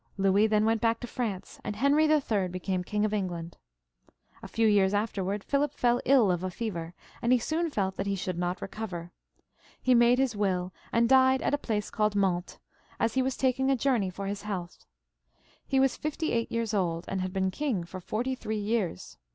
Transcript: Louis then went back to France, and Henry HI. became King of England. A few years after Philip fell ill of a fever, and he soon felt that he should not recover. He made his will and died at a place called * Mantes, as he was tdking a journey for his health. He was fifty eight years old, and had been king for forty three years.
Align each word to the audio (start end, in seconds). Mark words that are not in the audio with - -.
Louis 0.17 0.47
then 0.47 0.65
went 0.65 0.81
back 0.81 0.99
to 1.01 1.05
France, 1.05 1.59
and 1.63 1.75
Henry 1.75 2.07
HI. 2.07 2.47
became 2.47 2.83
King 2.83 3.05
of 3.05 3.13
England. 3.13 3.57
A 4.41 4.47
few 4.47 4.65
years 4.65 4.95
after 4.95 5.37
Philip 5.41 5.73
fell 5.75 6.01
ill 6.05 6.31
of 6.31 6.43
a 6.43 6.49
fever, 6.49 6.95
and 7.21 7.31
he 7.31 7.37
soon 7.37 7.69
felt 7.69 7.97
that 7.97 8.07
he 8.07 8.15
should 8.15 8.39
not 8.39 8.63
recover. 8.63 9.11
He 9.79 9.93
made 9.93 10.17
his 10.17 10.35
will 10.35 10.73
and 10.91 11.07
died 11.07 11.43
at 11.43 11.53
a 11.53 11.55
place 11.59 11.91
called 11.91 12.15
* 12.15 12.15
Mantes, 12.15 12.57
as 12.99 13.13
he 13.13 13.21
was 13.21 13.37
tdking 13.37 13.71
a 13.71 13.75
journey 13.75 14.09
for 14.09 14.25
his 14.25 14.41
health. 14.41 14.87
He 15.67 15.79
was 15.79 15.95
fifty 15.97 16.31
eight 16.31 16.51
years 16.51 16.73
old, 16.73 17.05
and 17.07 17.21
had 17.21 17.31
been 17.31 17.51
king 17.51 17.83
for 17.83 17.99
forty 18.01 18.33
three 18.33 18.57
years. 18.57 19.19